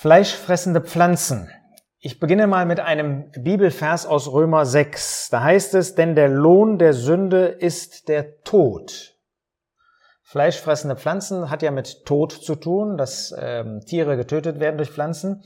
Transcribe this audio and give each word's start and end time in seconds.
Fleischfressende 0.00 0.80
Pflanzen. 0.80 1.50
Ich 1.98 2.20
beginne 2.20 2.46
mal 2.46 2.64
mit 2.64 2.80
einem 2.80 3.30
Bibelvers 3.32 4.06
aus 4.06 4.32
Römer 4.32 4.64
6. 4.64 5.28
Da 5.28 5.42
heißt 5.42 5.74
es, 5.74 5.94
denn 5.94 6.14
der 6.14 6.30
Lohn 6.30 6.78
der 6.78 6.94
Sünde 6.94 7.48
ist 7.48 8.08
der 8.08 8.40
Tod. 8.40 9.18
Fleischfressende 10.22 10.96
Pflanzen 10.96 11.50
hat 11.50 11.60
ja 11.60 11.70
mit 11.70 12.06
Tod 12.06 12.32
zu 12.32 12.54
tun, 12.54 12.96
dass 12.96 13.34
ähm, 13.38 13.80
Tiere 13.84 14.16
getötet 14.16 14.58
werden 14.58 14.78
durch 14.78 14.88
Pflanzen. 14.88 15.42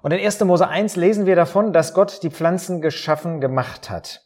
Und 0.00 0.12
in 0.14 0.24
1. 0.24 0.42
Mose 0.44 0.66
1 0.66 0.96
lesen 0.96 1.26
wir 1.26 1.36
davon, 1.36 1.74
dass 1.74 1.92
Gott 1.92 2.22
die 2.22 2.30
Pflanzen 2.30 2.80
geschaffen 2.80 3.42
gemacht 3.42 3.90
hat. 3.90 4.22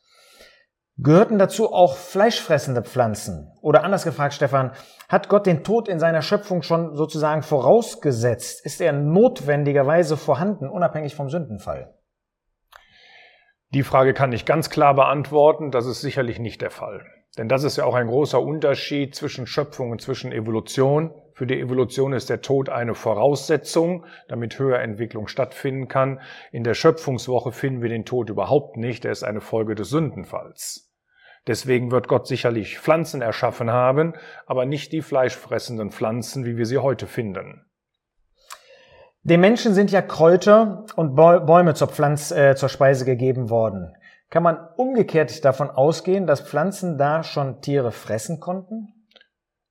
Gehörten 0.98 1.38
dazu 1.38 1.72
auch 1.72 1.96
fleischfressende 1.96 2.82
Pflanzen? 2.82 3.50
Oder 3.62 3.82
anders 3.82 4.04
gefragt, 4.04 4.34
Stefan, 4.34 4.72
hat 5.08 5.29
Gott 5.29 5.46
den 5.46 5.64
Tod 5.64 5.88
in 5.88 5.98
seiner 5.98 6.20
Schöpfung 6.20 6.62
schon 6.62 6.95
sozusagen 6.95 7.43
vorausgesetzt? 7.43 8.64
Ist 8.64 8.80
er 8.80 8.93
notwendigerweise 8.93 10.17
vorhanden, 10.17 10.68
unabhängig 10.68 11.14
vom 11.14 11.31
Sündenfall? 11.31 11.94
Die 13.72 13.82
Frage 13.82 14.12
kann 14.12 14.32
ich 14.32 14.44
ganz 14.44 14.68
klar 14.68 14.94
beantworten. 14.94 15.70
Das 15.70 15.86
ist 15.86 16.03
sicherlich 16.03 16.39
nicht 16.39 16.61
der 16.61 16.70
Fall. 16.70 17.06
Denn 17.39 17.48
das 17.48 17.64
ist 17.64 17.79
ja 17.79 17.86
auch 17.86 17.95
ein 17.95 18.09
großer 18.09 18.40
Unterschied 18.40 19.14
zwischen 19.14 19.46
Schöpfung 19.46 19.90
und 19.90 20.03
zwischen 20.03 20.31
Evolution. 20.31 21.14
Für 21.35 21.46
die 21.46 21.61
Evolution 21.61 22.13
ist 22.13 22.29
der 22.29 22.43
Tod 22.43 22.68
eine 22.68 22.95
Voraussetzung, 22.95 24.04
damit 24.29 24.59
Höherentwicklung 24.59 25.29
stattfinden 25.29 25.89
kann. 25.89 26.21
In 26.50 26.63
der 26.63 26.75
Schöpfungswoche 26.75 27.53
finden 27.53 27.82
wir 27.82 27.89
den 27.89 28.04
Tod 28.04 28.29
überhaupt 28.29 28.77
nicht. 28.77 29.04
Er 29.04 29.13
ist 29.13 29.25
eine 29.25 29.40
Folge 29.40 29.75
des 29.75 29.89
Sündenfalls. 29.89 30.93
Deswegen 31.46 31.90
wird 31.90 32.06
Gott 32.06 32.27
sicherlich 32.27 32.78
Pflanzen 32.78 33.23
erschaffen 33.23 33.70
haben, 33.70 34.14
aber 34.47 34.64
nicht 34.67 34.92
die 34.92 35.03
fleischfressenden 35.03 35.91
Pflanzen, 35.91 36.45
wie 36.45 36.56
wir 36.56 36.67
sie 36.67 36.78
heute 36.78 37.06
finden. 37.06 37.64
Dem 39.25 39.41
Menschen 39.41 39.75
sind 39.75 39.91
ja 39.91 40.03
Kräuter 40.03 40.84
und 40.97 41.15
Bäume 41.15 41.75
zur, 41.75 41.89
Pflanz, 41.89 42.31
äh, 42.31 42.55
zur 42.56 42.69
Speise 42.69 43.05
gegeben 43.05 43.51
worden. 43.51 43.97
Kann 44.31 44.43
man 44.43 44.59
umgekehrt 44.77 45.45
davon 45.45 45.71
ausgehen, 45.71 46.27
dass 46.27 46.41
Pflanzen 46.41 46.99
da 46.99 47.23
schon 47.23 47.61
Tiere 47.61 47.93
fressen 47.93 48.41
konnten? 48.41 49.02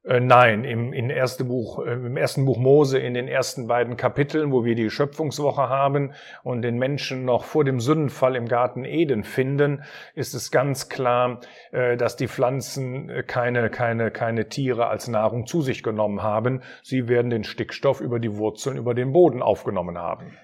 Äh, 0.03 0.19
nein, 0.19 0.63
im, 0.63 0.93
im, 0.93 1.11
ersten 1.11 1.47
Buch, 1.47 1.85
äh, 1.85 1.93
im 1.93 2.17
ersten 2.17 2.43
Buch 2.45 2.57
Mose, 2.57 2.97
in 2.97 3.13
den 3.13 3.27
ersten 3.27 3.67
beiden 3.67 3.97
Kapiteln, 3.97 4.51
wo 4.51 4.65
wir 4.65 4.73
die 4.73 4.89
Schöpfungswoche 4.89 5.69
haben 5.69 6.13
und 6.43 6.63
den 6.63 6.79
Menschen 6.79 7.23
noch 7.23 7.43
vor 7.43 7.63
dem 7.63 7.79
Sündenfall 7.79 8.35
im 8.35 8.47
Garten 8.47 8.83
Eden 8.83 9.23
finden, 9.23 9.83
ist 10.15 10.33
es 10.33 10.49
ganz 10.49 10.89
klar, 10.89 11.41
äh, 11.71 11.97
dass 11.97 12.15
die 12.15 12.27
Pflanzen 12.27 13.11
keine, 13.27 13.69
keine, 13.69 14.09
keine 14.09 14.49
Tiere 14.49 14.87
als 14.87 15.07
Nahrung 15.07 15.45
zu 15.45 15.61
sich 15.61 15.83
genommen 15.83 16.23
haben. 16.23 16.63
Sie 16.81 17.07
werden 17.07 17.29
den 17.29 17.43
Stickstoff 17.43 18.01
über 18.01 18.19
die 18.19 18.35
Wurzeln, 18.37 18.77
über 18.77 18.95
den 18.95 19.13
Boden 19.13 19.43
aufgenommen 19.43 19.99
haben. 19.99 20.35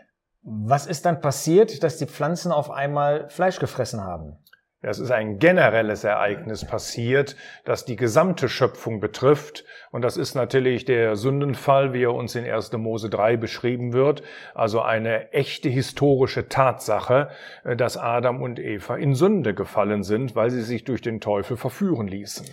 Was 0.43 0.85
ist 0.85 1.05
dann 1.07 1.19
passiert, 1.19 1.83
dass 1.83 1.97
die 1.97 2.05
Pflanzen 2.05 2.51
auf 2.51 2.69
einmal 2.69 3.27
Fleisch 3.29 3.59
gefressen 3.59 4.01
haben? 4.01 4.37
Es 4.81 4.99
ist 4.99 5.09
ein 5.09 5.39
generelles 5.39 6.03
Ereignis 6.03 6.63
passiert, 6.63 7.35
das 7.65 7.85
die 7.85 7.95
gesamte 7.95 8.47
Schöpfung 8.47 8.99
betrifft. 8.99 9.65
Und 9.91 10.03
das 10.03 10.17
ist 10.17 10.35
natürlich 10.35 10.85
der 10.85 11.15
Sündenfall, 11.15 11.93
wie 11.93 12.03
er 12.03 12.13
uns 12.13 12.35
in 12.35 12.45
1. 12.45 12.73
Mose 12.73 13.09
3 13.09 13.37
beschrieben 13.37 13.93
wird. 13.93 14.21
Also 14.53 14.81
eine 14.81 15.33
echte 15.33 15.67
historische 15.67 16.47
Tatsache, 16.47 17.29
äh, 17.63 17.75
dass 17.75 17.97
Adam 17.97 18.43
und 18.43 18.59
Eva 18.59 18.95
in 18.97 19.15
Sünde 19.15 19.55
gefallen 19.55 20.03
sind, 20.03 20.35
weil 20.35 20.51
sie 20.51 20.61
sich 20.61 20.83
durch 20.83 21.01
den 21.01 21.21
Teufel 21.21 21.57
verführen 21.57 22.07
ließen. 22.07 22.45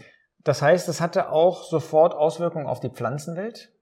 Das 0.44 0.62
heißt, 0.62 0.88
es 0.88 1.02
hatte 1.02 1.30
auch 1.30 1.62
sofort 1.64 2.14
Auswirkungen 2.14 2.66
auf 2.66 2.80
die 2.80 2.90
Pflanzenwelt? 2.90 3.73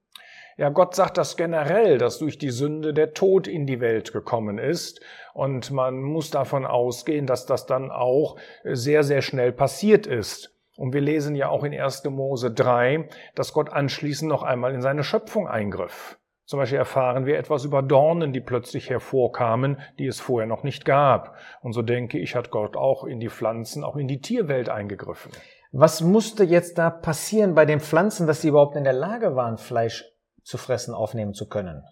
Ja, 0.57 0.69
Gott 0.69 0.95
sagt 0.95 1.17
das 1.17 1.35
generell, 1.35 1.97
dass 1.97 2.19
durch 2.19 2.37
die 2.37 2.51
Sünde 2.51 2.93
der 2.93 3.13
Tod 3.13 3.47
in 3.47 3.65
die 3.65 3.79
Welt 3.79 4.13
gekommen 4.13 4.59
ist. 4.59 5.01
Und 5.33 5.71
man 5.71 6.01
muss 6.01 6.29
davon 6.29 6.65
ausgehen, 6.65 7.25
dass 7.25 7.45
das 7.45 7.65
dann 7.65 7.89
auch 7.91 8.37
sehr, 8.63 9.03
sehr 9.03 9.21
schnell 9.21 9.51
passiert 9.51 10.05
ist. 10.05 10.55
Und 10.77 10.93
wir 10.93 11.01
lesen 11.01 11.35
ja 11.35 11.49
auch 11.49 11.63
in 11.63 11.73
1. 11.73 12.03
Mose 12.05 12.51
3, 12.51 13.07
dass 13.35 13.53
Gott 13.53 13.71
anschließend 13.71 14.29
noch 14.29 14.43
einmal 14.43 14.73
in 14.73 14.81
seine 14.81 15.03
Schöpfung 15.03 15.47
eingriff. 15.47 16.17
Zum 16.45 16.59
Beispiel 16.59 16.77
erfahren 16.77 17.25
wir 17.25 17.37
etwas 17.37 17.63
über 17.63 17.81
Dornen, 17.81 18.33
die 18.33 18.41
plötzlich 18.41 18.89
hervorkamen, 18.89 19.79
die 19.97 20.07
es 20.07 20.19
vorher 20.19 20.47
noch 20.47 20.63
nicht 20.63 20.83
gab. 20.83 21.35
Und 21.61 21.73
so 21.73 21.81
denke 21.81 22.19
ich, 22.19 22.35
hat 22.35 22.51
Gott 22.51 22.75
auch 22.75 23.05
in 23.05 23.19
die 23.19 23.29
Pflanzen, 23.29 23.83
auch 23.83 23.95
in 23.95 24.07
die 24.07 24.19
Tierwelt 24.19 24.69
eingegriffen. 24.69 25.31
Was 25.71 26.01
musste 26.01 26.43
jetzt 26.43 26.77
da 26.77 26.89
passieren 26.89 27.55
bei 27.55 27.65
den 27.65 27.79
Pflanzen, 27.79 28.27
dass 28.27 28.41
sie 28.41 28.49
überhaupt 28.49 28.75
in 28.75 28.83
der 28.83 28.93
Lage 28.93 29.35
waren, 29.35 29.57
Fleisch 29.57 30.12
zu 30.43 30.57
fressen 30.57 30.93
aufnehmen 30.93 31.33
zu 31.33 31.47
können? 31.47 31.83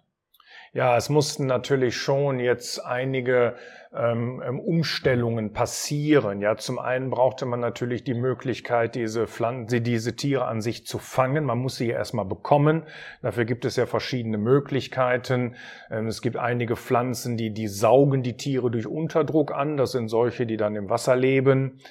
Ja, 0.73 0.95
es 0.95 1.09
mussten 1.09 1.47
natürlich 1.47 1.97
schon 1.97 2.39
jetzt 2.39 2.79
einige 2.79 3.56
ähm, 3.94 4.41
ähm, 4.45 4.57
Umstellungen 4.57 5.51
passieren. 5.51 6.39
Ja, 6.39 6.56
zum 6.56 6.79
einen 6.79 7.09
brauchte 7.09 7.45
man 7.45 7.59
natürlich 7.59 8.06
die 8.06 8.13
Möglichkeit, 8.13 8.95
diese 8.95 9.28
Pflanzen, 9.28 9.84
diese 9.84 10.16
Tiere 10.16 10.45
an 10.45 10.62
sich 10.62 10.85
zu 10.85 10.97
fangen. 10.97 11.44
Man 11.44 11.57
muss 11.57 11.75
sie 11.75 11.88
ja 11.88 11.95
erstmal 11.95 12.23
bekommen. 12.23 12.84
Dafür 13.22 13.44
gibt 13.44 13.66
es 13.66 13.75
ja 13.75 13.85
verschiedene 13.85 14.38
Möglichkeiten. 14.38 15.56
Ähm, 15.89 16.07
es 16.07 16.22
gibt 16.22 16.38
einige 16.38 16.78
Pflanzen, 16.78 17.35
die, 17.35 17.51
die 17.51 17.68
saugen 17.68 18.23
die 18.23 18.38
Tiere 18.38 18.72
durch 18.72 18.88
Unterdruck 18.88 19.51
an. 19.51 19.75
Das 19.75 19.91
sind 19.91 20.07
solche, 20.07 20.45
die 20.45 20.56
dann 20.56 20.78
im 20.78 20.89
Wasser 20.89 21.18
leben 21.18 21.81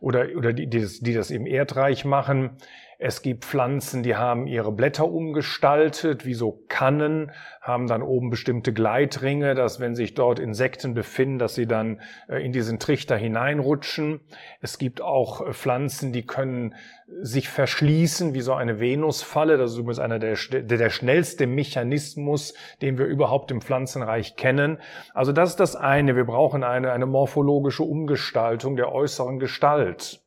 oder, 0.00 0.26
oder 0.36 0.52
die, 0.52 0.66
die, 0.66 0.80
das, 0.80 0.98
die 0.98 1.14
das 1.14 1.30
im 1.30 1.46
Erdreich 1.46 2.04
machen. 2.04 2.56
Es 3.06 3.20
gibt 3.20 3.44
Pflanzen, 3.44 4.02
die 4.02 4.16
haben 4.16 4.46
ihre 4.46 4.72
Blätter 4.72 5.06
umgestaltet, 5.06 6.24
wie 6.24 6.32
so 6.32 6.64
Kannen, 6.70 7.32
haben 7.60 7.86
dann 7.86 8.00
oben 8.00 8.30
bestimmte 8.30 8.72
Gleitringe, 8.72 9.54
dass 9.54 9.78
wenn 9.78 9.94
sich 9.94 10.14
dort 10.14 10.38
Insekten 10.38 10.94
befinden, 10.94 11.38
dass 11.38 11.54
sie 11.54 11.66
dann 11.66 12.00
äh, 12.30 12.42
in 12.42 12.52
diesen 12.52 12.78
Trichter 12.78 13.14
hineinrutschen. 13.14 14.20
Es 14.62 14.78
gibt 14.78 15.02
auch 15.02 15.46
äh, 15.46 15.52
Pflanzen, 15.52 16.14
die 16.14 16.24
können 16.24 16.76
sich 17.20 17.50
verschließen, 17.50 18.32
wie 18.32 18.40
so 18.40 18.54
eine 18.54 18.80
Venusfalle. 18.80 19.58
Das 19.58 19.72
ist 19.72 19.76
übrigens 19.76 19.98
einer 19.98 20.18
der, 20.18 20.38
der 20.62 20.88
schnellste 20.88 21.46
Mechanismus, 21.46 22.54
den 22.80 22.96
wir 22.96 23.04
überhaupt 23.04 23.50
im 23.50 23.60
Pflanzenreich 23.60 24.34
kennen. 24.36 24.78
Also 25.12 25.32
das 25.32 25.50
ist 25.50 25.60
das 25.60 25.76
eine. 25.76 26.16
Wir 26.16 26.24
brauchen 26.24 26.64
eine, 26.64 26.90
eine 26.90 27.04
morphologische 27.04 27.82
Umgestaltung 27.82 28.76
der 28.76 28.90
äußeren 28.92 29.38
Gestalt. 29.38 30.23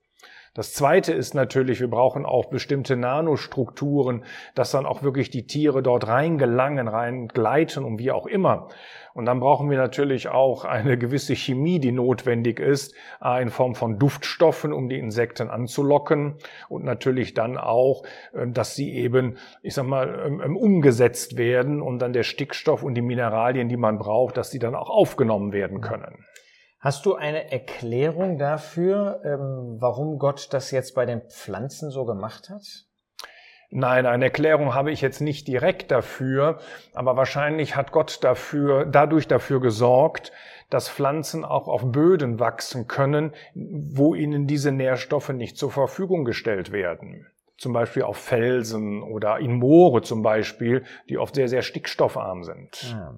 Das 0.57 0.73
zweite 0.73 1.13
ist 1.13 1.35
natürlich, 1.35 1.81
wir 1.81 1.87
brauchen 1.87 2.25
auch 2.25 2.47
bestimmte 2.47 2.95
Nanostrukturen, 2.95 4.23
dass 4.55 4.71
dann 4.71 4.87
auch 4.87 5.03
wirklich 5.03 5.29
die 5.29 5.45
Tiere 5.45 5.83
dort 5.83 6.07
reingelangen, 6.07 6.87
reingleiten 6.87 7.83
und 7.85 7.99
wie 7.99 8.09
auch 8.09 8.25
immer. 8.25 8.67
Und 9.13 9.25
dann 9.25 9.39
brauchen 9.39 9.69
wir 9.69 9.77
natürlich 9.77 10.29
auch 10.29 10.65
eine 10.65 10.97
gewisse 10.97 11.35
Chemie, 11.35 11.79
die 11.79 11.91
notwendig 11.91 12.59
ist, 12.59 12.95
in 13.39 13.51
Form 13.51 13.75
von 13.75 13.99
Duftstoffen, 13.99 14.73
um 14.73 14.89
die 14.89 14.97
Insekten 14.97 15.51
anzulocken 15.51 16.37
und 16.69 16.83
natürlich 16.83 17.35
dann 17.35 17.55
auch, 17.55 18.01
ähm, 18.33 18.53
dass 18.53 18.73
sie 18.73 18.95
eben, 18.95 19.37
ich 19.61 19.75
sag 19.75 19.85
mal, 19.85 20.23
ähm, 20.25 20.41
ähm, 20.43 20.57
umgesetzt 20.57 21.37
werden 21.37 21.83
und 21.83 21.99
dann 21.99 22.13
der 22.13 22.23
Stickstoff 22.23 22.81
und 22.81 22.95
die 22.95 23.03
Mineralien, 23.03 23.69
die 23.69 23.77
man 23.77 23.99
braucht, 23.99 24.37
dass 24.37 24.49
die 24.49 24.59
dann 24.59 24.73
auch 24.73 24.89
aufgenommen 24.89 25.51
werden 25.51 25.81
können. 25.81 26.25
Hast 26.79 27.05
du 27.05 27.15
eine 27.15 27.51
Erklärung 27.51 28.37
dafür, 28.37 29.21
ähm, 29.23 29.77
warum 29.79 30.19
Gott 30.19 30.49
das 30.51 30.71
jetzt 30.71 30.93
bei 30.93 31.05
den 31.05 31.21
Pflanzen 31.21 31.89
so 31.89 32.05
gemacht 32.05 32.49
hat? 32.49 32.85
Nein, 33.69 34.05
eine 34.05 34.25
Erklärung 34.25 34.73
habe 34.73 34.91
ich 34.91 35.01
jetzt 35.01 35.19
nicht 35.19 35.47
direkt 35.47 35.91
dafür, 35.91 36.59
aber 36.93 37.17
wahrscheinlich 37.17 37.75
hat 37.75 37.91
Gott 37.91 38.23
dafür, 38.23 38.85
dadurch 38.85 39.27
dafür 39.27 39.59
gesorgt, 39.59 40.31
dass 40.69 40.89
Pflanzen 40.89 41.43
auch 41.43 41.67
auf 41.67 41.91
Böden 41.91 42.39
wachsen 42.39 42.87
können, 42.87 43.33
wo 43.55 44.15
ihnen 44.15 44.47
diese 44.47 44.71
Nährstoffe 44.71 45.29
nicht 45.29 45.57
zur 45.57 45.71
Verfügung 45.71 46.23
gestellt 46.23 46.71
werden. 46.71 47.27
Zum 47.57 47.73
Beispiel 47.73 48.03
auf 48.03 48.17
Felsen 48.17 49.01
oder 49.01 49.39
in 49.39 49.57
Moore 49.57 50.01
zum 50.01 50.21
Beispiel, 50.21 50.83
die 51.09 51.17
oft 51.17 51.35
sehr, 51.35 51.49
sehr 51.49 51.63
stickstoffarm 51.63 52.43
sind. 52.43 52.91
Ja. 52.91 53.15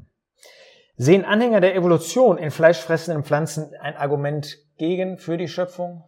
Sehen 1.01 1.23
Anhänger 1.23 1.61
der 1.61 1.75
Evolution 1.75 2.37
in 2.37 2.51
fleischfressenden 2.51 3.23
Pflanzen 3.23 3.73
ein 3.79 3.95
Argument 3.95 4.57
gegen 4.77 5.17
für 5.17 5.37
die 5.37 5.47
Schöpfung? 5.47 6.03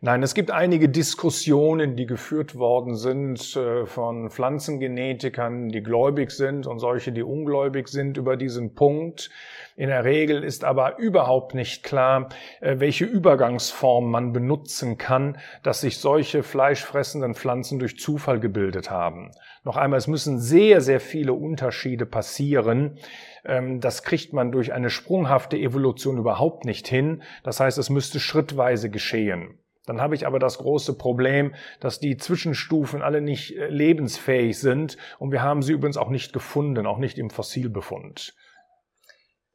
Nein, 0.00 0.22
es 0.22 0.34
gibt 0.34 0.52
einige 0.52 0.88
Diskussionen, 0.88 1.96
die 1.96 2.06
geführt 2.06 2.56
worden 2.56 2.94
sind 2.94 3.56
äh, 3.56 3.86
von 3.86 4.30
Pflanzengenetikern, 4.30 5.70
die 5.70 5.82
gläubig 5.82 6.30
sind 6.30 6.68
und 6.68 6.78
solche, 6.78 7.10
die 7.10 7.24
ungläubig 7.24 7.88
sind 7.88 8.18
über 8.18 8.36
diesen 8.36 8.74
Punkt. 8.76 9.30
In 9.74 9.88
der 9.88 10.04
Regel 10.04 10.44
ist 10.44 10.62
aber 10.62 10.98
überhaupt 10.98 11.54
nicht 11.54 11.82
klar, 11.82 12.28
äh, 12.60 12.76
welche 12.78 13.04
Übergangsform 13.04 14.08
man 14.10 14.32
benutzen 14.32 14.96
kann, 14.96 15.38
dass 15.64 15.80
sich 15.80 15.98
solche 15.98 16.44
fleischfressenden 16.44 17.34
Pflanzen 17.34 17.80
durch 17.80 17.98
Zufall 17.98 18.38
gebildet 18.38 18.92
haben. 18.92 19.32
Noch 19.64 19.76
einmal, 19.76 19.98
es 19.98 20.06
müssen 20.06 20.38
sehr, 20.38 20.80
sehr 20.80 21.00
viele 21.00 21.32
Unterschiede 21.32 22.06
passieren. 22.06 22.98
Ähm, 23.46 23.80
das 23.80 24.02
kriegt 24.02 24.32
man 24.32 24.52
durch 24.52 24.72
eine 24.72 24.90
sprunghafte 24.90 25.56
Evolution 25.56 26.18
überhaupt 26.18 26.64
nicht 26.64 26.88
hin. 26.88 27.22
Das 27.44 27.60
heißt, 27.60 27.78
es 27.78 27.90
müsste 27.90 28.20
schrittweise 28.20 28.90
geschehen. 28.90 29.58
Dann 29.86 30.00
habe 30.00 30.16
ich 30.16 30.26
aber 30.26 30.40
das 30.40 30.58
große 30.58 30.98
Problem, 30.98 31.54
dass 31.78 32.00
die 32.00 32.16
Zwischenstufen 32.16 33.02
alle 33.02 33.20
nicht 33.20 33.56
äh, 33.56 33.68
lebensfähig 33.68 34.58
sind 34.58 34.96
und 35.18 35.30
wir 35.30 35.42
haben 35.42 35.62
sie 35.62 35.72
übrigens 35.72 35.96
auch 35.96 36.10
nicht 36.10 36.32
gefunden, 36.32 36.86
auch 36.86 36.98
nicht 36.98 37.18
im 37.18 37.30
Fossilbefund. 37.30 38.34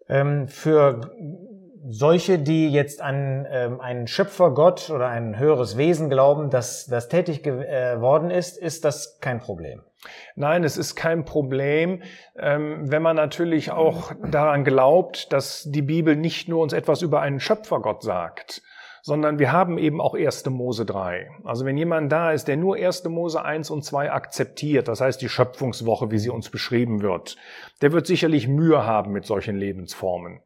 Ähm, 0.07 0.47
für 0.47 1.11
solche, 1.89 2.39
die 2.39 2.69
jetzt 2.69 3.01
an 3.01 3.45
ähm, 3.49 3.81
einen 3.81 4.07
Schöpfergott 4.07 4.89
oder 4.89 5.07
ein 5.07 5.37
höheres 5.37 5.77
Wesen 5.77 6.09
glauben, 6.09 6.49
dass 6.49 6.85
das 6.85 7.09
tätig 7.09 7.43
geworden 7.43 8.31
äh, 8.31 8.37
ist, 8.37 8.57
ist 8.57 8.85
das 8.85 9.19
kein 9.19 9.39
Problem. 9.39 9.81
Nein, 10.35 10.63
es 10.63 10.77
ist 10.77 10.95
kein 10.95 11.25
Problem, 11.25 12.01
ähm, 12.37 12.91
wenn 12.91 13.01
man 13.01 13.15
natürlich 13.15 13.71
auch 13.71 14.11
daran 14.31 14.63
glaubt, 14.63 15.31
dass 15.31 15.63
die 15.69 15.81
Bibel 15.81 16.15
nicht 16.15 16.47
nur 16.47 16.61
uns 16.61 16.73
etwas 16.73 17.01
über 17.01 17.21
einen 17.21 17.39
Schöpfergott 17.39 18.01
sagt, 18.01 18.63
sondern 19.03 19.39
wir 19.39 19.51
haben 19.51 19.77
eben 19.77 19.99
auch 19.99 20.15
1. 20.15 20.45
Mose 20.47 20.85
3. 20.85 21.29
Also 21.43 21.65
wenn 21.65 21.77
jemand 21.77 22.11
da 22.11 22.31
ist, 22.31 22.47
der 22.47 22.57
nur 22.57 22.75
1. 22.75 23.05
Mose 23.05 23.43
1 23.43 23.69
und 23.69 23.83
2 23.83 24.11
akzeptiert, 24.11 24.87
das 24.87 25.01
heißt 25.01 25.21
die 25.21 25.29
Schöpfungswoche, 25.29 26.11
wie 26.11 26.19
sie 26.19 26.29
uns 26.29 26.49
beschrieben 26.49 27.01
wird, 27.01 27.35
der 27.81 27.91
wird 27.91 28.07
sicherlich 28.07 28.47
Mühe 28.47 28.85
haben 28.85 29.11
mit 29.11 29.25
solchen 29.25 29.55
Lebensformen. 29.55 30.41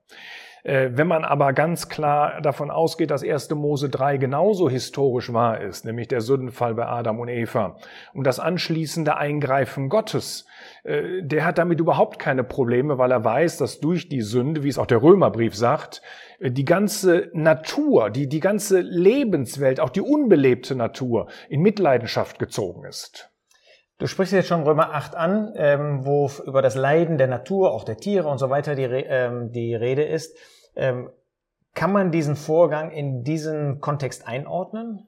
Äh, 0.65 0.97
wenn 0.97 1.05
man 1.05 1.23
aber 1.23 1.53
ganz 1.53 1.89
klar 1.89 2.41
davon 2.41 2.71
ausgeht, 2.71 3.11
dass 3.11 3.23
1. 3.23 3.51
Mose 3.51 3.87
3 3.87 4.17
genauso 4.17 4.67
historisch 4.67 5.31
wahr 5.31 5.61
ist, 5.61 5.85
nämlich 5.85 6.07
der 6.07 6.21
Sündenfall 6.21 6.73
bei 6.73 6.87
Adam 6.87 7.19
und 7.19 7.27
Eva 7.27 7.77
und 8.15 8.25
das 8.25 8.39
anschließende 8.39 9.15
Eingreifen 9.15 9.89
Gottes, 9.89 10.47
äh, 10.83 11.21
der 11.21 11.45
hat 11.45 11.59
damit 11.59 11.79
überhaupt 11.79 12.17
keine 12.17 12.43
Probleme, 12.43 12.97
weil 12.97 13.11
er 13.11 13.23
weiß, 13.23 13.57
dass 13.57 13.79
durch 13.79 14.09
die 14.09 14.21
Sünde, 14.21 14.63
wie 14.63 14.69
es 14.69 14.79
auch 14.79 14.87
der 14.87 15.03
Römerbrief 15.03 15.55
sagt, 15.55 16.01
äh, 16.39 16.49
die 16.49 16.65
ganze 16.65 17.29
Natur, 17.33 18.09
die, 18.09 18.27
die 18.27 18.39
ganze 18.39 18.79
Lebenswelt, 18.79 19.79
auch 19.79 19.91
die 19.91 20.01
unbelebte 20.01 20.73
Natur 20.73 21.27
in 21.47 21.61
Mitleidenschaft 21.61 22.39
gezogen 22.39 22.85
ist. 22.85 23.29
Du 23.99 24.07
sprichst 24.07 24.33
jetzt 24.33 24.47
schon 24.47 24.63
Römer 24.63 24.95
8 24.95 25.15
an, 25.15 25.53
ähm, 25.55 26.05
wo 26.05 26.29
über 26.45 26.63
das 26.63 26.73
Leiden 26.75 27.19
der 27.19 27.27
Natur, 27.27 27.71
auch 27.71 27.83
der 27.83 27.97
Tiere 27.97 28.27
und 28.27 28.39
so 28.39 28.49
weiter 28.49 28.73
die, 28.73 28.83
ähm, 28.83 29.51
die 29.51 29.75
Rede 29.75 30.03
ist. 30.03 30.35
Ähm, 30.75 31.09
kann 31.73 31.91
man 31.91 32.11
diesen 32.11 32.35
Vorgang 32.35 32.91
in 32.91 33.23
diesen 33.23 33.81
Kontext 33.81 34.27
einordnen? 34.27 35.05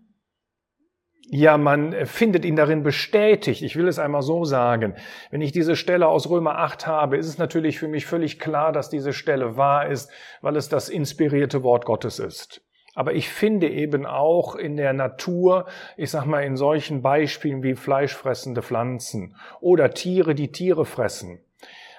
Ja, 1.29 1.57
man 1.57 2.05
findet 2.05 2.45
ihn 2.45 2.55
darin 2.55 2.83
bestätigt. 2.83 3.61
Ich 3.61 3.75
will 3.75 3.87
es 3.89 3.99
einmal 3.99 4.21
so 4.21 4.45
sagen. 4.45 4.95
Wenn 5.29 5.41
ich 5.41 5.51
diese 5.51 5.75
Stelle 5.75 6.07
aus 6.07 6.29
Römer 6.29 6.57
8 6.57 6.87
habe, 6.87 7.17
ist 7.17 7.27
es 7.27 7.37
natürlich 7.37 7.79
für 7.79 7.89
mich 7.89 8.05
völlig 8.05 8.39
klar, 8.39 8.71
dass 8.71 8.89
diese 8.89 9.11
Stelle 9.11 9.57
wahr 9.57 9.87
ist, 9.87 10.09
weil 10.41 10.55
es 10.55 10.69
das 10.69 10.87
inspirierte 10.87 11.63
Wort 11.63 11.83
Gottes 11.83 12.19
ist. 12.19 12.61
Aber 12.95 13.13
ich 13.13 13.29
finde 13.29 13.69
eben 13.69 14.05
auch 14.05 14.55
in 14.55 14.77
der 14.77 14.93
Natur, 14.93 15.67
ich 15.97 16.09
sag 16.09 16.25
mal 16.25 16.43
in 16.43 16.55
solchen 16.55 17.01
Beispielen 17.01 17.61
wie 17.61 17.75
fleischfressende 17.75 18.61
Pflanzen 18.61 19.35
oder 19.59 19.91
Tiere, 19.91 20.33
die 20.33 20.51
Tiere 20.51 20.85
fressen, 20.85 21.39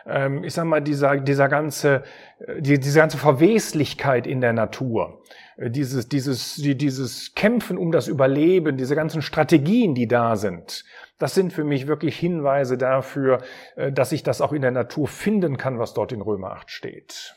ähm, 0.08 0.44
ich 0.44 0.54
sag 0.54 0.64
mal, 0.64 0.80
dieser, 0.80 1.18
dieser 1.18 1.48
ganze, 1.48 2.02
äh, 2.38 2.60
die, 2.60 2.78
diese 2.78 2.98
ganze 2.98 3.18
Verweslichkeit 3.18 4.26
in 4.26 4.40
der 4.40 4.52
Natur, 4.52 5.22
äh, 5.56 5.70
dieses, 5.70 6.08
dieses, 6.08 6.54
dieses 6.56 7.34
Kämpfen 7.34 7.78
um 7.78 7.92
das 7.92 8.08
Überleben, 8.08 8.76
diese 8.76 8.94
ganzen 8.94 9.22
Strategien, 9.22 9.94
die 9.94 10.08
da 10.08 10.36
sind, 10.36 10.84
das 11.18 11.34
sind 11.34 11.52
für 11.52 11.64
mich 11.64 11.86
wirklich 11.86 12.18
Hinweise 12.18 12.78
dafür, 12.78 13.42
äh, 13.76 13.92
dass 13.92 14.12
ich 14.12 14.22
das 14.22 14.40
auch 14.40 14.52
in 14.52 14.62
der 14.62 14.70
Natur 14.70 15.08
finden 15.08 15.56
kann, 15.56 15.78
was 15.78 15.94
dort 15.94 16.12
in 16.12 16.22
Römer 16.22 16.52
8 16.52 16.70
steht. 16.70 17.34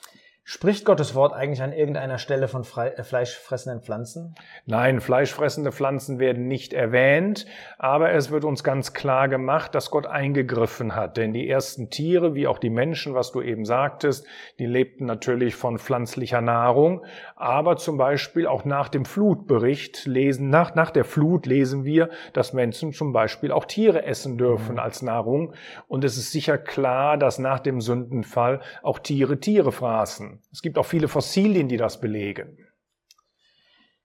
Spricht 0.54 0.84
Gottes 0.84 1.16
Wort 1.16 1.32
eigentlich 1.32 1.62
an 1.62 1.72
irgendeiner 1.72 2.18
Stelle 2.18 2.50
von 2.50 2.64
äh, 2.76 3.04
fleischfressenden 3.04 3.82
Pflanzen? 3.82 4.36
Nein, 4.66 5.00
fleischfressende 5.00 5.72
Pflanzen 5.72 6.20
werden 6.20 6.50
nicht 6.50 6.74
erwähnt, 6.74 7.46
aber 7.80 8.12
es 8.12 8.32
wird 8.32 8.44
uns 8.44 8.62
ganz 8.62 8.92
klar 8.92 9.30
gemacht, 9.30 9.74
dass 9.74 9.92
Gott 9.92 10.08
eingegriffen 10.08 10.94
hat. 10.94 11.16
Denn 11.16 11.32
die 11.32 11.48
ersten 11.48 11.90
Tiere, 11.90 12.36
wie 12.36 12.48
auch 12.48 12.60
die 12.60 12.70
Menschen, 12.70 13.14
was 13.14 13.32
du 13.32 13.42
eben 13.42 13.64
sagtest, 13.64 14.28
die 14.60 14.66
lebten 14.66 15.06
natürlich 15.06 15.56
von 15.56 15.80
pflanzlicher 15.80 16.42
Nahrung. 16.42 17.06
Aber 17.38 17.78
zum 17.78 17.96
Beispiel 17.96 18.46
auch 18.46 18.66
nach 18.66 18.90
dem 18.90 19.06
Flutbericht 19.06 20.06
lesen, 20.06 20.50
nach, 20.50 20.76
nach 20.76 20.92
der 20.92 21.06
Flut 21.06 21.46
lesen 21.46 21.86
wir, 21.86 22.10
dass 22.34 22.52
Menschen 22.52 22.92
zum 22.92 23.14
Beispiel 23.14 23.54
auch 23.54 23.64
Tiere 23.64 24.04
essen 24.04 24.38
dürfen 24.38 24.74
mhm. 24.74 24.80
als 24.80 25.02
Nahrung. 25.02 25.54
Und 25.88 26.04
es 26.04 26.18
ist 26.18 26.34
sicher 26.34 26.58
klar, 26.58 27.18
dass 27.18 27.40
nach 27.40 27.62
dem 27.62 27.80
Sündenfall 27.80 28.60
auch 28.84 29.00
Tiere 29.00 29.40
Tiere 29.40 29.72
fraßen. 29.72 30.41
Es 30.52 30.62
gibt 30.62 30.78
auch 30.78 30.86
viele 30.86 31.08
Fossilien, 31.08 31.68
die 31.68 31.78
das 31.78 32.00
belegen. 32.00 32.58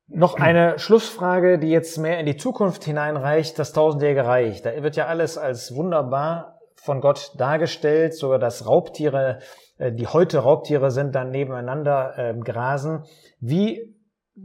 Noch 0.08 0.34
eine 0.38 0.78
Schlussfrage, 0.78 1.58
die 1.58 1.70
jetzt 1.70 1.98
mehr 1.98 2.20
in 2.20 2.26
die 2.26 2.36
Zukunft 2.36 2.84
hineinreicht, 2.84 3.58
das 3.58 3.72
tausendjährige 3.72 4.24
Reich. 4.24 4.62
Da 4.62 4.82
wird 4.82 4.94
ja 4.94 5.06
alles 5.06 5.36
als 5.36 5.74
wunderbar 5.74 6.60
von 6.76 7.00
Gott 7.00 7.32
dargestellt, 7.36 8.14
sogar 8.14 8.38
dass 8.38 8.66
Raubtiere, 8.66 9.40
äh, 9.78 9.92
die 9.92 10.06
heute 10.06 10.38
Raubtiere 10.38 10.92
sind, 10.92 11.14
dann 11.14 11.30
nebeneinander 11.30 12.16
äh, 12.16 12.34
grasen. 12.38 13.04
Wie 13.40 13.96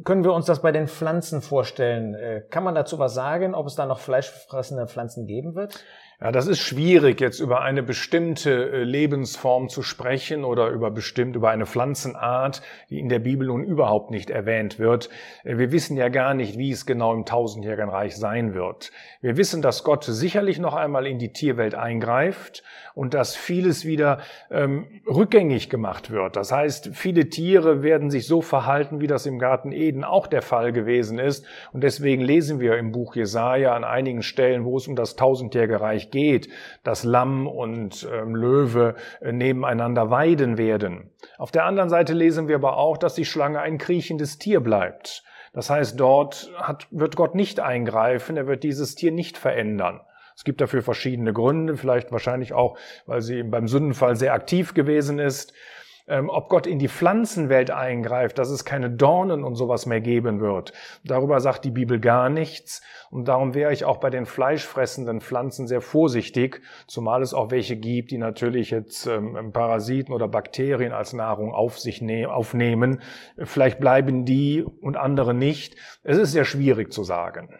können 0.03 0.23
wir 0.23 0.33
uns 0.33 0.45
das 0.45 0.61
bei 0.61 0.71
den 0.71 0.87
Pflanzen 0.87 1.41
vorstellen? 1.41 2.15
Äh, 2.15 2.41
kann 2.49 2.63
man 2.63 2.73
dazu 2.73 2.97
was 2.97 3.13
sagen, 3.13 3.53
ob 3.53 3.67
es 3.67 3.75
da 3.75 3.85
noch 3.85 3.99
fleischfressende 3.99 4.87
Pflanzen 4.87 5.27
geben 5.27 5.53
wird? 5.53 5.83
Ja, 6.23 6.31
das 6.31 6.45
ist 6.45 6.59
schwierig, 6.59 7.19
jetzt 7.19 7.39
über 7.39 7.61
eine 7.61 7.81
bestimmte 7.81 8.51
äh, 8.51 8.83
Lebensform 8.83 9.69
zu 9.69 9.81
sprechen 9.81 10.43
oder 10.43 10.69
über 10.69 10.91
bestimmt 10.91 11.35
über 11.35 11.49
eine 11.49 11.65
Pflanzenart, 11.65 12.61
die 12.91 12.99
in 12.99 13.09
der 13.09 13.17
Bibel 13.17 13.47
nun 13.47 13.63
überhaupt 13.63 14.11
nicht 14.11 14.29
erwähnt 14.29 14.77
wird. 14.77 15.09
Äh, 15.43 15.57
wir 15.57 15.71
wissen 15.71 15.97
ja 15.97 16.09
gar 16.09 16.35
nicht, 16.35 16.59
wie 16.59 16.69
es 16.69 16.85
genau 16.85 17.15
im 17.15 17.25
tausendjährigen 17.25 17.89
Reich 17.89 18.15
sein 18.15 18.53
wird. 18.53 18.91
Wir 19.21 19.35
wissen, 19.35 19.63
dass 19.63 19.83
Gott 19.83 20.03
sicherlich 20.03 20.59
noch 20.59 20.75
einmal 20.75 21.07
in 21.07 21.17
die 21.17 21.33
Tierwelt 21.33 21.73
eingreift 21.73 22.61
und 22.93 23.15
dass 23.15 23.35
vieles 23.35 23.85
wieder 23.85 24.19
ähm, 24.51 25.01
rückgängig 25.07 25.71
gemacht 25.71 26.11
wird. 26.11 26.35
Das 26.35 26.51
heißt, 26.51 26.91
viele 26.93 27.29
Tiere 27.29 27.81
werden 27.81 28.11
sich 28.11 28.27
so 28.27 28.41
verhalten, 28.41 28.99
wie 28.99 29.07
das 29.07 29.25
im 29.25 29.39
Garten 29.39 29.71
Eden 29.71 30.03
auch 30.03 30.27
der 30.27 30.43
Fall 30.43 30.71
gewesen 30.71 31.17
ist. 31.17 31.47
Und 31.73 31.83
deswegen 31.83 32.21
lesen 32.21 32.59
wir 32.59 32.77
im 32.77 32.91
Buch 32.91 33.15
Jesaja 33.15 33.73
an 33.73 33.83
einigen 33.83 34.21
Stellen, 34.21 34.65
wo 34.65 34.77
es 34.77 34.87
um 34.87 34.95
das 34.95 35.15
tausendjährige 35.15 35.81
Reich 35.81 36.10
geht, 36.11 36.49
dass 36.83 37.03
Lamm 37.03 37.47
und 37.47 38.07
ähm, 38.11 38.35
Löwe 38.35 38.95
äh, 39.21 39.31
nebeneinander 39.31 40.09
weiden 40.09 40.57
werden. 40.57 41.11
Auf 41.37 41.51
der 41.51 41.65
anderen 41.65 41.89
Seite 41.89 42.13
lesen 42.13 42.47
wir 42.47 42.55
aber 42.55 42.77
auch, 42.77 42.97
dass 42.97 43.15
die 43.15 43.25
Schlange 43.25 43.59
ein 43.61 43.77
kriechendes 43.77 44.37
Tier 44.37 44.59
bleibt. 44.59 45.23
Das 45.53 45.69
heißt, 45.69 45.99
dort 45.99 46.51
hat, 46.57 46.87
wird 46.91 47.15
Gott 47.15 47.35
nicht 47.35 47.59
eingreifen, 47.59 48.37
er 48.37 48.47
wird 48.47 48.63
dieses 48.63 48.95
Tier 48.95 49.11
nicht 49.11 49.37
verändern. 49.37 50.01
Es 50.35 50.43
gibt 50.43 50.61
dafür 50.61 50.81
verschiedene 50.81 51.33
Gründe, 51.33 51.75
vielleicht 51.77 52.11
wahrscheinlich 52.11 52.53
auch, 52.53 52.77
weil 53.05 53.21
sie 53.21 53.43
beim 53.43 53.67
Sündenfall 53.67 54.15
sehr 54.15 54.33
aktiv 54.33 54.73
gewesen 54.73 55.19
ist. 55.19 55.53
Ähm, 56.11 56.29
ob 56.29 56.49
Gott 56.49 56.67
in 56.67 56.77
die 56.77 56.89
Pflanzenwelt 56.89 57.71
eingreift, 57.71 58.37
dass 58.37 58.49
es 58.49 58.65
keine 58.65 58.89
Dornen 58.89 59.45
und 59.45 59.55
sowas 59.55 59.85
mehr 59.85 60.01
geben 60.01 60.41
wird. 60.41 60.73
Darüber 61.05 61.39
sagt 61.39 61.63
die 61.63 61.71
Bibel 61.71 62.01
gar 62.01 62.27
nichts. 62.27 62.81
Und 63.11 63.29
darum 63.29 63.53
wäre 63.53 63.71
ich 63.71 63.85
auch 63.85 63.97
bei 63.97 64.09
den 64.09 64.25
fleischfressenden 64.25 65.21
Pflanzen 65.21 65.67
sehr 65.67 65.79
vorsichtig, 65.79 66.61
zumal 66.85 67.21
es 67.21 67.33
auch 67.33 67.49
welche 67.49 67.77
gibt, 67.77 68.11
die 68.11 68.17
natürlich 68.17 68.71
jetzt 68.71 69.07
ähm, 69.07 69.53
Parasiten 69.53 70.13
oder 70.13 70.27
Bakterien 70.27 70.91
als 70.91 71.13
Nahrung 71.13 71.53
auf 71.53 71.79
sich 71.79 72.01
ne 72.01 72.25
aufnehmen. 72.25 73.01
Vielleicht 73.37 73.79
bleiben 73.79 74.25
die 74.25 74.63
und 74.63 74.97
andere 74.97 75.33
nicht. 75.33 75.77
Es 76.03 76.17
ist 76.17 76.33
sehr 76.33 76.45
schwierig 76.45 76.91
zu 76.91 77.05
sagen. 77.05 77.55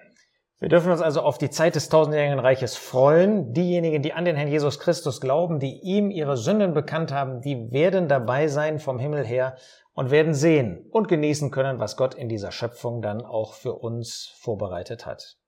Wir 0.62 0.70
dürfen 0.70 0.92
uns 0.92 1.02
also 1.02 1.22
auf 1.22 1.40
die 1.40 1.50
Zeit 1.50 1.74
des 1.74 1.90
tausendjährigen 1.90 2.38
Reiches 2.38 2.76
freuen. 2.76 3.52
Diejenigen, 3.52 4.04
die 4.04 4.14
an 4.14 4.26
den 4.26 4.36
Herrn 4.36 4.48
Jesus 4.48 4.78
Christus 4.80 5.20
glauben, 5.20 5.58
die 5.60 5.80
ihm 5.82 6.12
ihre 6.12 6.38
Sünden 6.38 6.76
bekannt 6.76 7.12
haben, 7.12 7.42
die 7.42 7.72
werden 7.72 8.08
dabei 8.08 8.48
sein 8.48 8.78
vom 8.78 9.00
Himmel 9.00 9.26
her 9.26 9.56
und 9.94 10.12
werden 10.12 10.36
sehen 10.36 10.86
und 10.92 11.08
genießen 11.08 11.50
können, 11.50 11.80
was 11.80 11.98
Gott 11.98 12.14
in 12.14 12.30
dieser 12.30 12.52
Schöpfung 12.52 13.02
dann 13.02 13.26
auch 13.26 13.54
für 13.54 13.74
uns 13.74 14.36
vorbereitet 14.38 15.08
hat. 15.08 15.41